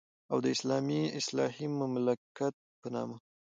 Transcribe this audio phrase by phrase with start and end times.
[0.31, 3.17] او د اسلامي اصلاحي مملکت په نامه.